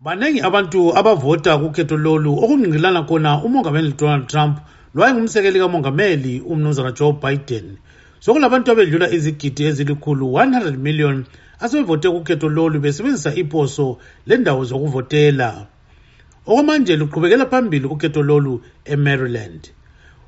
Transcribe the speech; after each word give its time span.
baningi 0.00 0.40
abantu 0.40 0.96
abavota 0.96 1.58
kukhetho 1.58 1.96
lolu. 1.96 2.32
Okungqingilana 2.42 3.02
khona 3.06 3.42
umongameli 3.44 3.92
donald 3.92 4.28
trump 4.28 4.58
lwayengumsekeli 4.94 5.58
kamongameli 5.58 6.40
umnumzana 6.40 6.92
joe 6.92 7.12
biden. 7.12 7.76
Sokulabantu 8.20 8.72
abedlula 8.72 9.10
izigidi 9.10 9.64
ezilikhulu 9.64 10.26
100 10.26 10.76
million 10.76 11.24
asebevote 11.60 12.08
kukhetho 12.10 12.48
lolu 12.48 12.80
besebenzisa 12.80 13.34
iposo 13.34 13.98
lendawo 14.26 14.64
zokuvotela. 14.64 15.66
Okwamanje 16.46 16.96
luqhubekela 16.96 17.46
phambili 17.46 17.86
ukhetho 17.86 18.22
lolu 18.22 18.62
emaryland. 18.84 19.68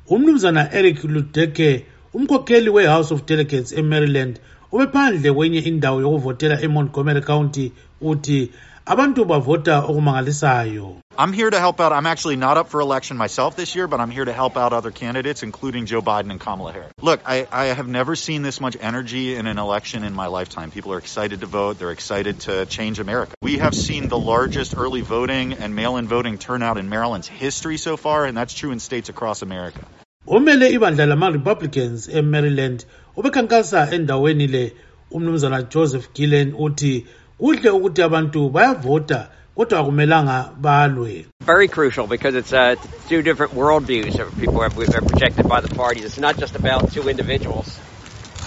Umnumzana 0.09 0.68
eric 0.73 1.04
ludeke 1.04 1.86
umkhokheli 2.14 2.68
we-house 2.68 3.14
of 3.14 3.25
delegates 3.25 3.73
emaryland 3.73 4.39
ubephandle 4.73 5.32
kwenye 5.32 5.59
indawo 5.59 6.00
yokuvotela 6.00 6.61
emontgomery 6.61 7.20
county 7.20 7.73
uthi 8.00 8.50
abantu 8.87 9.25
bavota 9.25 9.78
okumangalisayo 9.78 10.97
I'm 11.19 11.34
here 11.34 11.51
to 11.51 11.60
help 11.60 11.78
out. 11.78 11.92
I'm 11.92 12.06
actually 12.06 12.37
not 12.37 12.56
up 12.56 12.70
for 12.70 12.80
election 12.80 13.19
myself 13.19 13.55
this 13.55 13.77
year, 13.77 13.87
but 13.87 14.00
I'm 14.00 14.11
here 14.11 14.24
to 14.24 14.33
help 14.33 14.56
out 14.56 14.73
other 14.73 14.91
candidates, 14.91 15.42
including 15.42 15.84
Joe 15.84 16.00
Biden 16.00 16.30
and 16.30 16.41
Kamala 16.41 16.73
Harris. 16.73 16.91
Look, 17.02 17.20
I, 17.27 17.47
I 17.52 17.66
have 17.66 17.87
never 17.87 18.16
seen 18.16 18.41
this 18.41 18.62
much 18.62 18.78
energy 18.80 19.34
in 19.34 19.47
an 19.47 19.59
election 19.59 20.05
in 20.05 20.14
my 20.14 20.28
lifetime. 20.28 20.70
People 20.70 20.95
are 20.95 20.98
excited 20.98 21.41
to 21.41 21.47
vote. 21.47 21.78
They're 21.78 21.91
excited 21.91 22.41
to 22.41 22.64
change 22.64 22.98
America. 22.98 23.34
We 23.42 23.59
have 23.59 23.75
seen 23.75 24.09
the 24.09 24.19
largest 24.19 24.75
early 24.75 25.02
voting 25.02 25.52
and 25.52 25.77
mail-in 25.77 26.09
voting 26.09 26.39
turnout 26.39 26.78
in 26.78 26.89
Maryland's 26.89 27.28
history 27.28 27.77
so 27.77 27.98
far, 27.98 28.25
and 28.25 28.34
that's 28.34 28.55
true 28.55 28.73
in 28.73 28.80
states 28.80 29.11
across 29.11 29.42
America. 29.42 29.84
Omele 30.27 30.71
ibandla 30.71 31.07
lama-republicans 31.07 32.09
emaryland 32.09 32.85
ubekhankasa 33.17 33.91
endaweni 33.91 34.47
le 34.47 34.73
umnumzana 35.11 35.62
joseph 35.62 36.12
gillen 36.15 36.55
uthi 36.59 37.07
kuhle 37.39 37.71
ukuthi 37.71 38.03
abantu 38.03 38.51
bayavota 38.51 39.29
kodwa 39.57 39.81
akumelanga 39.81 40.51
balwe 40.61 41.27
very 41.45 41.69
crucial 41.69 42.06
because 42.06 42.34
it's 42.37 42.53
uh, 42.53 42.77
two 43.09 43.23
different 43.23 43.53
worldviews 43.53 44.17
that 44.17 44.31
people 44.39 44.61
are, 44.61 44.67
are 44.67 45.03
projected 45.03 45.48
by 45.48 45.61
the 45.61 45.75
parties. 45.75 46.05
It's 46.05 46.19
not 46.19 46.39
just 46.39 46.55
about 46.55 46.92
two 46.92 47.09
individuals. 47.09 47.79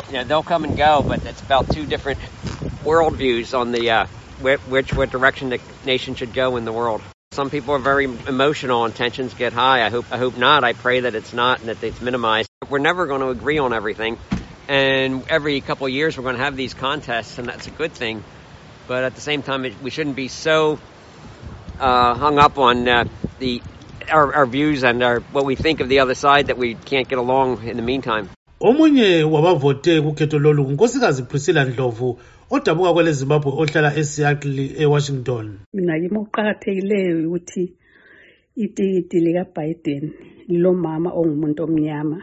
You 0.07 0.13
know, 0.13 0.23
they'll 0.23 0.43
come 0.43 0.63
and 0.63 0.77
go, 0.77 1.03
but 1.05 1.25
it's 1.25 1.41
about 1.41 1.69
two 1.71 1.85
different 1.85 2.19
worldviews 2.85 3.57
on 3.57 3.73
the 3.73 3.91
uh, 3.91 4.05
which 4.39 4.93
what 4.93 5.11
direction 5.11 5.49
the 5.49 5.59
nation 5.85 6.15
should 6.15 6.33
go 6.33 6.55
in 6.55 6.63
the 6.63 6.71
world. 6.71 7.01
Some 7.35 7.49
people 7.49 7.75
are 7.75 7.79
very 7.79 8.05
emotional 8.05 8.85
and 8.85 8.95
tensions 8.95 9.33
get 9.33 9.51
high. 9.51 9.85
I 9.85 9.89
hope 9.89 10.05
I 10.09 10.17
hope 10.17 10.37
not. 10.37 10.63
I 10.63 10.71
pray 10.71 11.01
that 11.01 11.15
it's 11.15 11.33
not 11.33 11.59
and 11.59 11.67
that 11.67 11.83
it's 11.83 11.99
minimized. 11.99 12.49
We're 12.69 12.79
never 12.79 13.07
going 13.07 13.19
to 13.19 13.27
agree 13.27 13.57
on 13.57 13.73
everything, 13.73 14.17
and 14.69 15.21
every 15.29 15.59
couple 15.59 15.85
of 15.85 15.91
years 15.91 16.17
we're 16.17 16.23
going 16.23 16.37
to 16.37 16.43
have 16.43 16.55
these 16.55 16.73
contests, 16.73 17.37
and 17.37 17.49
that's 17.49 17.67
a 17.67 17.71
good 17.71 17.91
thing. 17.91 18.23
but 18.87 19.03
at 19.03 19.15
the 19.15 19.21
same 19.21 19.41
time, 19.43 19.65
it, 19.65 19.73
we 19.81 19.89
shouldn't 19.89 20.15
be 20.15 20.29
so 20.29 20.79
uh, 21.79 22.13
hung 22.15 22.39
up 22.39 22.57
on 22.57 22.87
uh, 22.87 23.03
the 23.39 23.61
our, 24.09 24.33
our 24.33 24.45
views 24.45 24.83
and 24.83 25.03
our, 25.03 25.19
what 25.19 25.45
we 25.45 25.55
think 25.55 25.81
of 25.81 25.89
the 25.89 25.99
other 25.99 26.15
side 26.15 26.47
that 26.47 26.57
we 26.57 26.75
can't 26.75 27.09
get 27.09 27.17
along 27.17 27.67
in 27.67 27.75
the 27.75 27.83
meantime. 27.83 28.29
Omunye 28.69 29.23
wabavote 29.23 30.01
kukhetho 30.01 30.39
lolu 30.39 30.63
ngunkosikazi 30.63 31.23
priscilla 31.23 31.65
ndlovu 31.65 32.09
odabuka 32.49 32.93
kwele 32.93 33.11
zimbabwe 33.11 33.51
ohlala 33.61 33.89
eseattle 34.01 34.63
ewashington. 34.83 35.45
Mina 35.73 35.99
kimi 36.01 36.17
okuqakathekileyo 36.17 37.27
ukuthi 37.27 37.63
itikiti 38.63 39.17
likabiden 39.25 40.03
lilomama 40.47 41.09
ongumuntu 41.19 41.63
omnyama 41.63 42.19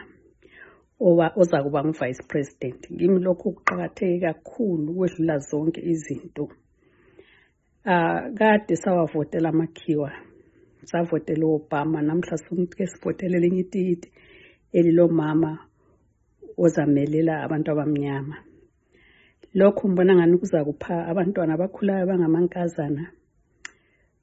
oza 1.41 1.63
kuba 1.63 1.83
ngu-vice 1.83 2.23
president. 2.27 2.79
Kimi 2.99 3.19
lokhu 3.19 3.51
kuqakatheke 3.55 4.19
kakhulu 4.19 4.91
ukwedlula 4.91 5.37
zonke 5.39 5.81
izinto. 5.81 6.43
Uh, 7.85 8.21
kade 8.37 8.75
sawavotela 8.75 9.49
amakhiwa 9.49 10.11
savotela 10.83 11.45
u-obama 11.45 12.01
namhla 12.01 12.37
ke 12.75 12.87
sivotele 12.87 13.37
elinye 13.37 13.59
itikiti 13.59 14.11
elilomama 14.73 15.59
ozamelela 16.57 17.43
abantu 17.43 17.71
abamnyama. 17.71 18.35
Lokhu 19.53 19.89
ngibona 19.89 20.15
ngani 20.15 20.37
kuza 20.37 20.65
kupha 20.65 21.07
abantwana 21.07 21.53
abakhulayo 21.53 22.05
bangamankazana 22.05 23.03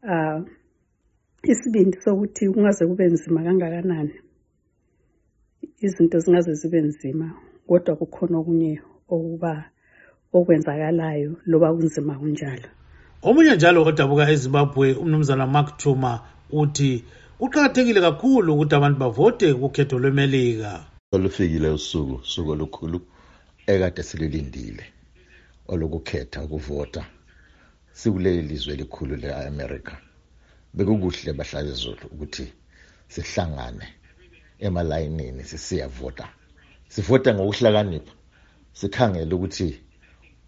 uh, 0.02 0.40
isibindi 1.42 1.96
sokuthi 2.00 2.50
kungaze 2.52 2.86
kube 2.86 3.06
nzima 3.06 3.42
kangakanani 3.42 4.14
izinto 5.80 6.18
zingaze 6.18 6.52
zibe 6.54 6.80
nzima 6.80 7.26
kodwa 7.66 7.96
kukhona 7.96 8.38
okunye 8.38 8.80
okuba 9.08 9.70
okwenzakalayo 10.32 11.36
loba 11.46 11.74
kunzima 11.74 12.14
kunjalo. 12.18 12.68
Omunye 13.22 13.54
njalo 13.54 13.84
odabuka 13.84 14.30
ezimbabwe 14.30 14.94
umnumzana 14.94 15.46
mark 15.46 15.76
tuma 15.76 16.12
uthi 16.52 17.04
kuqakathekile 17.38 18.00
kakhulu 18.00 18.54
ukuthi 18.54 18.74
abantu 18.74 18.98
bavote 18.98 19.54
kukhetho 19.54 19.98
lwemelika. 19.98 20.89
Olufikile 21.12 21.68
usuku 21.68 22.14
usuku 22.14 22.50
olukhulu 22.50 23.00
ekade 23.66 24.02
sililindile 24.02 24.84
olokukhetha 25.72 26.42
ukuvota. 26.42 27.02
Sikuleli 27.92 28.42
lizwe 28.42 28.74
elikhulu 28.74 29.16
le-amerika. 29.16 29.94
Bekukuhle 30.74 31.32
bahlale 31.32 31.72
zulu 31.72 32.06
ukuthi 32.12 32.52
sihlangane 33.08 33.86
emalayinini 34.66 35.42
sisiyavota. 35.44 36.26
Sivota 36.88 37.34
ngokuhlakanipha 37.34 38.14
sikhangele 38.78 39.34
ukuthi 39.34 39.68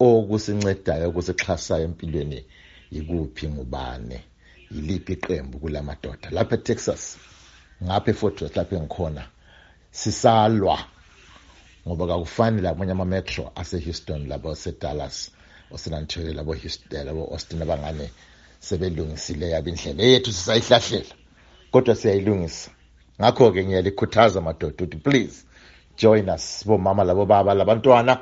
okusincedayo 0.07 1.09
okusixhasayo 1.09 1.85
empilweni 1.89 2.39
yikuphi 2.95 3.49
ngubane 3.49 4.19
yiliphi 4.71 5.13
iqembu 5.13 5.59
kulamadoda. 5.63 6.27
Lapha 6.31 6.55
eTexas 6.59 7.03
ngapha 7.85 8.11
eFort 8.11 8.37
Worth 8.41 8.57
lapha 8.57 8.77
engikhona 8.77 9.25
sisalwa 9.93 10.79
ngoba 11.87 12.07
kakufani 12.07 12.61
labanye 12.61 12.93
ama-metro 12.93 13.53
ase-houston 13.61 14.29
labo 14.29 14.51
ase-dallas 14.51 15.31
osan 15.71 15.95
antonio 15.95 16.33
labo 16.33 16.55
houston 16.55 17.07
labo 17.07 17.25
austin 17.33 17.63
abangane 17.63 18.11
sebelungisile 18.61 19.51
yabo 19.51 19.69
indlela 19.69 20.03
eyethu 20.03 20.33
sisayihlahlela 20.33 21.15
kodwa 21.73 21.95
siyayilungisa. 21.95 22.71
Ngakho-ke 23.21 23.65
ngiyalikhuthaza 23.65 24.41
madoda 24.41 24.85
ukuthi 24.85 24.97
please 24.97 25.45
join 25.99 26.29
us 26.29 26.65
bomama 26.67 27.05
labobaba 27.05 27.55
labantwana 27.55 28.19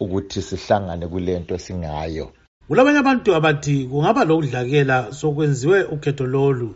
ukuthi 0.00 0.42
sihlangane 0.42 1.06
kule 1.06 1.38
nto 1.38 1.58
singayo 1.58 2.32
kulabanye 2.68 2.98
abantu 2.98 3.34
abathi 3.34 3.84
kungaba 3.90 4.24
lokudlakela 4.24 5.12
sokwenziwe 5.12 5.82
ukhetho 5.84 6.26
lolu. 6.26 6.74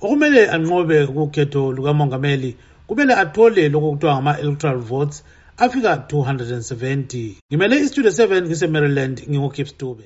Okumele 0.00 0.50
anqobe 0.50 1.06
kukhetho 1.06 1.72
lukamongameli 1.72 2.56
kumele 2.92 3.14
athole 3.14 3.68
lokho 3.68 3.90
kuthiwa 3.90 4.14
ngama-electoral 4.14 4.78
votes 4.78 5.24
afika 5.56 5.94
270 5.94 7.34
ngimele 7.50 7.76
istudio 7.80 8.10
7 8.10 8.42
ngisemaryland 8.46 9.16
ngingukipstube 9.28 9.30
ngingukip 9.30 9.66
stube 9.66 10.04